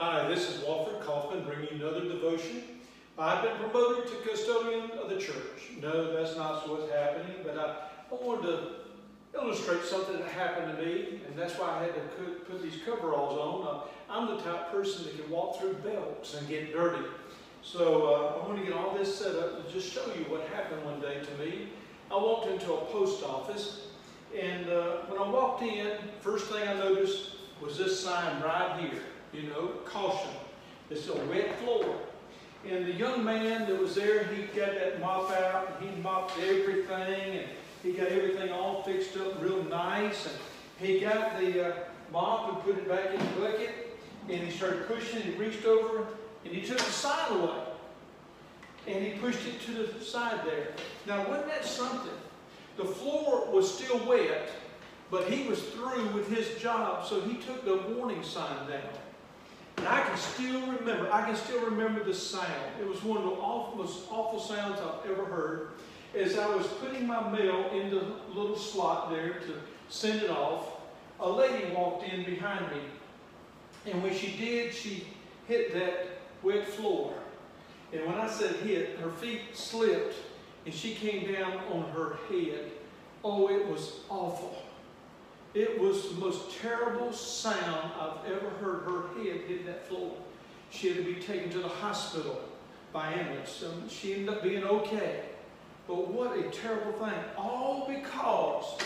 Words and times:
Hi, 0.00 0.28
this 0.28 0.48
is 0.48 0.62
Walford 0.62 1.00
Kaufman 1.00 1.42
bringing 1.42 1.80
another 1.80 2.02
devotion. 2.02 2.62
I've 3.18 3.42
been 3.42 3.56
promoted 3.56 4.06
to 4.06 4.28
custodian 4.28 4.92
of 4.92 5.10
the 5.10 5.16
church. 5.16 5.72
No, 5.82 6.14
that's 6.14 6.36
not 6.36 6.68
what's 6.70 6.88
happening, 6.92 7.34
but 7.42 7.58
I, 7.58 7.88
I 8.12 8.24
wanted 8.24 8.46
to 8.46 8.70
illustrate 9.34 9.82
something 9.82 10.20
that 10.20 10.28
happened 10.28 10.78
to 10.78 10.84
me, 10.84 11.20
and 11.26 11.36
that's 11.36 11.54
why 11.54 11.80
I 11.80 11.82
had 11.82 11.94
to 11.94 12.00
put 12.48 12.62
these 12.62 12.80
coveralls 12.86 13.36
on. 13.40 13.66
Uh, 13.66 13.80
I'm 14.08 14.36
the 14.36 14.40
type 14.40 14.70
person 14.70 15.04
that 15.04 15.20
can 15.20 15.28
walk 15.32 15.58
through 15.58 15.74
belts 15.74 16.34
and 16.34 16.46
get 16.46 16.72
dirty. 16.72 17.04
So 17.62 18.06
uh, 18.06 18.40
I 18.40 18.46
want 18.46 18.60
to 18.60 18.64
get 18.64 18.74
all 18.74 18.96
this 18.96 19.12
set 19.12 19.34
up 19.34 19.66
to 19.66 19.72
just 19.72 19.92
show 19.92 20.06
you 20.16 20.26
what 20.30 20.46
happened 20.54 20.84
one 20.84 21.00
day 21.00 21.18
to 21.24 21.44
me. 21.44 21.70
I 22.08 22.14
walked 22.14 22.48
into 22.48 22.72
a 22.72 22.84
post 22.92 23.24
office, 23.24 23.88
and 24.40 24.70
uh, 24.70 24.98
when 25.08 25.20
I 25.20 25.28
walked 25.28 25.64
in, 25.64 25.90
first 26.20 26.46
thing 26.46 26.68
I 26.68 26.74
noticed 26.74 27.32
was 27.60 27.76
this 27.76 27.98
sign 27.98 28.40
right 28.42 28.78
here, 28.78 29.02
you 29.32 29.42
know, 29.44 29.68
caution. 29.84 30.30
It's 30.90 31.08
a 31.08 31.14
wet 31.26 31.58
floor. 31.60 31.96
And 32.68 32.86
the 32.86 32.92
young 32.92 33.24
man 33.24 33.68
that 33.68 33.80
was 33.80 33.94
there, 33.94 34.24
he 34.24 34.42
got 34.58 34.74
that 34.74 35.00
mop 35.00 35.30
out, 35.30 35.78
and 35.80 35.90
he 35.90 36.02
mopped 36.02 36.38
everything, 36.40 37.38
and 37.38 37.48
he 37.82 37.92
got 37.92 38.08
everything 38.08 38.50
all 38.50 38.82
fixed 38.82 39.16
up 39.16 39.40
real 39.42 39.62
nice. 39.64 40.26
And 40.80 40.88
he 40.88 41.00
got 41.00 41.38
the 41.38 41.68
uh, 41.68 41.72
mop 42.12 42.54
and 42.54 42.62
put 42.62 42.76
it 42.76 42.88
back 42.88 43.12
in 43.12 43.18
the 43.18 43.40
bucket, 43.40 43.70
and 44.28 44.40
he 44.40 44.50
started 44.50 44.86
pushing, 44.88 45.22
he 45.22 45.30
reached 45.32 45.64
over, 45.64 46.06
and 46.44 46.54
he 46.54 46.66
took 46.66 46.78
the 46.78 46.84
sign 46.84 47.32
away. 47.32 47.62
And 48.86 49.04
he 49.04 49.18
pushed 49.18 49.46
it 49.46 49.60
to 49.66 49.72
the 49.72 50.04
side 50.04 50.40
there. 50.46 50.68
Now, 51.06 51.28
wasn't 51.28 51.48
that 51.48 51.64
something? 51.64 52.10
The 52.76 52.84
floor 52.84 53.50
was 53.50 53.72
still 53.72 53.98
wet, 54.06 54.50
but 55.10 55.30
he 55.30 55.48
was 55.48 55.60
through 55.60 56.06
with 56.08 56.28
his 56.28 56.60
job, 56.60 57.06
so 57.06 57.20
he 57.20 57.34
took 57.36 57.64
the 57.64 57.76
warning 57.94 58.22
sign 58.22 58.68
down. 58.68 58.82
And 59.78 59.86
I 59.86 60.02
can 60.02 60.16
still 60.16 60.60
remember, 60.60 61.08
I 61.12 61.24
can 61.24 61.36
still 61.36 61.64
remember 61.64 62.02
the 62.02 62.12
sound. 62.12 62.72
It 62.80 62.86
was 62.88 63.00
one 63.04 63.18
of 63.18 63.22
the 63.22 63.30
awful, 63.30 63.78
most 63.78 64.00
awful 64.10 64.40
sounds 64.40 64.80
I've 64.80 65.08
ever 65.08 65.24
heard. 65.24 65.68
As 66.16 66.36
I 66.36 66.52
was 66.52 66.66
putting 66.66 67.06
my 67.06 67.30
mail 67.30 67.70
in 67.72 67.90
the 67.90 68.02
little 68.34 68.58
slot 68.58 69.10
there 69.10 69.34
to 69.34 69.54
send 69.88 70.22
it 70.22 70.30
off, 70.30 70.80
a 71.20 71.30
lady 71.30 71.72
walked 71.72 72.12
in 72.12 72.24
behind 72.24 72.66
me. 72.72 72.80
And 73.86 74.02
when 74.02 74.12
she 74.16 74.36
did, 74.36 74.74
she 74.74 75.06
hit 75.46 75.72
that 75.74 76.08
wet 76.42 76.66
floor. 76.66 77.14
And 77.92 78.04
when 78.04 78.16
I 78.16 78.28
said 78.28 78.56
hit, 78.56 78.98
her 78.98 79.10
feet 79.10 79.42
slipped 79.54 80.16
and 80.66 80.74
she 80.74 80.94
came 80.94 81.32
down 81.32 81.52
on 81.72 81.88
her 81.92 82.18
head. 82.28 82.72
Oh, 83.22 83.48
it 83.48 83.64
was 83.68 84.00
awful. 84.08 84.60
It 85.54 85.80
was 85.80 86.10
the 86.10 86.20
most 86.20 86.58
terrible 86.60 87.12
sound 87.12 87.90
I've 87.98 88.30
ever 88.30 88.50
heard. 88.60 88.82
Her 88.82 89.08
head 89.16 89.40
hit 89.48 89.66
that 89.66 89.88
floor. 89.88 90.12
She 90.70 90.88
had 90.88 90.98
to 90.98 91.02
be 91.02 91.20
taken 91.20 91.50
to 91.50 91.60
the 91.60 91.68
hospital 91.68 92.40
by 92.92 93.12
ambulance. 93.12 93.64
She 93.88 94.14
ended 94.14 94.28
up 94.28 94.42
being 94.42 94.64
okay. 94.64 95.22
But 95.86 96.08
what 96.08 96.38
a 96.38 96.42
terrible 96.50 96.92
thing. 96.92 97.18
All 97.36 97.86
because 97.88 98.78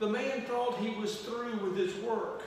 the 0.00 0.08
man 0.08 0.42
thought 0.42 0.78
he 0.78 0.90
was 0.90 1.20
through 1.20 1.56
with 1.58 1.76
his 1.76 1.94
work. 2.02 2.42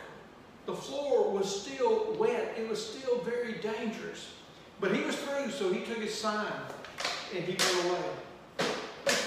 The 0.66 0.76
floor 0.76 1.32
was 1.32 1.62
still 1.62 2.14
wet. 2.20 2.56
It 2.58 2.68
was 2.68 2.86
still 2.86 3.20
very 3.20 3.54
dangerous. 3.54 4.34
But 4.82 4.94
he 4.94 5.02
was 5.04 5.16
through, 5.16 5.52
so 5.52 5.72
he 5.72 5.86
took 5.86 6.00
his 6.00 6.14
sign 6.14 6.52
and 7.34 7.44
he 7.46 7.52
went 7.52 7.86
away. 7.86 8.04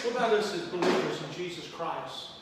What 0.03 0.17
about 0.17 0.33
us 0.35 0.55
as 0.55 0.61
believers 0.63 1.19
in 1.23 1.35
Jesus 1.35 1.67
Christ? 1.69 2.38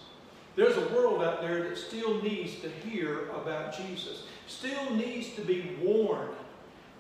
There's 0.57 0.77
a 0.79 0.89
world 0.89 1.23
out 1.23 1.43
there 1.43 1.69
that 1.69 1.77
still 1.77 2.21
needs 2.23 2.57
to 2.61 2.71
hear 2.89 3.29
about 3.31 3.77
Jesus, 3.77 4.25
still 4.47 4.95
needs 4.95 5.35
to 5.35 5.43
be 5.43 5.77
warned. 5.83 6.35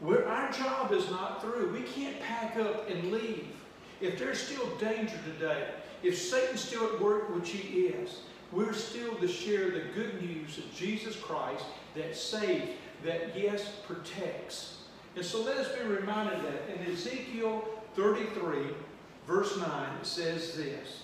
We're, 0.03 0.27
our 0.27 0.53
job 0.53 0.93
is 0.93 1.11
not 1.11 1.41
through. 1.41 1.73
We 1.73 1.81
can't 1.81 2.21
pack 2.21 2.57
up 2.59 2.91
and 2.91 3.11
leave. 3.11 3.47
If 4.03 4.19
there's 4.19 4.39
still 4.39 4.67
danger 4.77 5.19
today, 5.25 5.69
if 6.03 6.19
Satan's 6.19 6.61
still 6.61 6.85
at 6.85 7.01
work, 7.01 7.35
which 7.35 7.49
he 7.49 7.87
is, 7.87 8.21
we're 8.53 8.75
still 8.75 9.15
to 9.17 9.27
share 9.27 9.71
the 9.71 9.85
good 9.95 10.21
news 10.23 10.59
of 10.59 10.73
Jesus 10.75 11.17
Christ 11.17 11.65
that 11.95 12.15
saves, 12.15 12.69
that 13.05 13.39
yes, 13.39 13.73
protects. 13.87 14.83
And 15.17 15.25
so 15.25 15.43
let 15.43 15.57
us 15.57 15.75
be 15.75 15.83
reminded 15.89 16.45
that 16.45 16.69
in 16.77 16.93
Ezekiel 16.93 17.65
33, 17.95 18.59
verse 19.27 19.57
9, 19.57 19.67
it 20.01 20.07
says 20.07 20.55
this, 20.57 21.03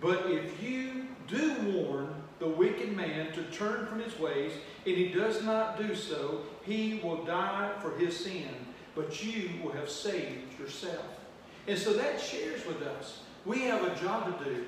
But 0.00 0.30
if 0.30 0.62
you 0.62 1.06
do 1.26 1.54
warn 1.72 2.14
the 2.38 2.48
wicked 2.48 2.96
man 2.96 3.32
to 3.32 3.42
turn 3.44 3.86
from 3.86 4.00
his 4.00 4.18
ways, 4.18 4.52
and 4.86 4.96
he 4.96 5.08
does 5.08 5.42
not 5.42 5.78
do 5.78 5.94
so, 5.94 6.42
he 6.62 7.00
will 7.02 7.24
die 7.24 7.72
for 7.80 7.96
his 7.98 8.16
sin, 8.16 8.48
but 8.94 9.24
you 9.24 9.50
will 9.62 9.72
have 9.72 9.90
saved 9.90 10.58
yourself. 10.58 11.04
And 11.66 11.78
so 11.78 11.92
that 11.94 12.20
shares 12.20 12.64
with 12.66 12.82
us. 12.82 13.20
We 13.44 13.60
have 13.62 13.84
a 13.84 13.94
job 14.00 14.38
to 14.38 14.44
do. 14.44 14.66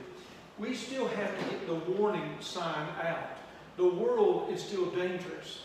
We 0.59 0.75
still 0.75 1.09
have 1.09 1.39
to 1.39 1.45
get 1.45 1.67
the 1.67 1.93
warning 1.93 2.37
sign 2.41 2.89
out. 3.03 3.39
The 3.77 3.89
world 3.89 4.53
is 4.53 4.63
still 4.63 4.87
dangerous. 4.87 5.61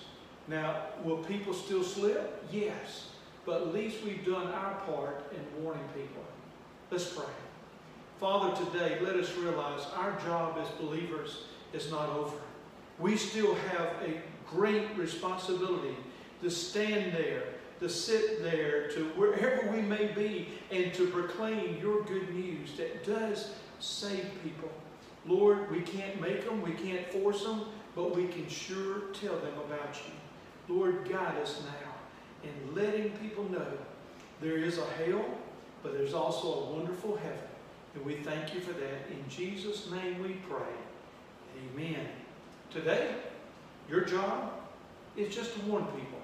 Now, 0.47 0.83
will 1.03 1.17
people 1.17 1.53
still 1.53 1.83
slip? 1.83 2.45
Yes. 2.51 3.09
But 3.45 3.61
at 3.61 3.73
least 3.73 4.03
we've 4.03 4.25
done 4.25 4.47
our 4.47 4.75
part 4.81 5.31
in 5.33 5.63
warning 5.63 5.83
people. 5.93 6.23
Let's 6.91 7.11
pray. 7.11 7.25
Father, 8.19 8.55
today, 8.65 8.97
let 9.01 9.15
us 9.15 9.35
realize 9.35 9.85
our 9.97 10.17
job 10.21 10.57
as 10.61 10.69
believers 10.79 11.43
is 11.73 11.91
not 11.91 12.09
over. 12.09 12.37
We 12.97 13.17
still 13.17 13.55
have 13.55 13.87
a 14.01 14.21
great 14.49 14.95
responsibility 14.95 15.97
to 16.41 16.49
stand 16.49 17.11
there, 17.13 17.43
to 17.81 17.89
sit 17.89 18.41
there, 18.41 18.87
to 18.91 19.03
wherever 19.15 19.69
we 19.69 19.81
may 19.81 20.07
be, 20.13 20.47
and 20.71 20.93
to 20.93 21.07
proclaim 21.07 21.77
your 21.81 22.03
good 22.03 22.33
news 22.33 22.77
that 22.77 23.03
does 23.03 23.51
save 23.81 24.31
people. 24.43 24.71
Lord, 25.25 25.69
we 25.69 25.81
can't 25.81 26.21
make 26.21 26.45
them, 26.45 26.61
we 26.61 26.71
can't 26.71 27.05
force 27.11 27.43
them, 27.43 27.65
but 27.95 28.15
we 28.15 28.27
can 28.27 28.47
sure 28.47 29.01
tell 29.13 29.35
them 29.39 29.57
about 29.65 29.97
you. 30.05 30.73
Lord, 30.73 31.09
guide 31.09 31.37
us 31.41 31.61
now 31.65 32.49
in 32.49 32.75
letting 32.75 33.11
people 33.17 33.43
know 33.49 33.67
there 34.39 34.57
is 34.57 34.77
a 34.77 34.85
hell, 35.03 35.25
but 35.83 35.93
there's 35.93 36.13
also 36.13 36.53
a 36.53 36.73
wonderful 36.73 37.17
heaven. 37.17 37.39
And 37.95 38.05
we 38.05 38.15
thank 38.15 38.53
you 38.53 38.59
for 38.59 38.73
that. 38.73 39.09
In 39.09 39.23
Jesus' 39.29 39.89
name 39.89 40.21
we 40.21 40.33
pray. 40.49 40.75
Amen. 41.73 42.05
Today, 42.69 43.15
your 43.89 44.01
job 44.01 44.51
is 45.15 45.33
just 45.33 45.53
to 45.53 45.61
warn 45.61 45.85
people 45.85 46.19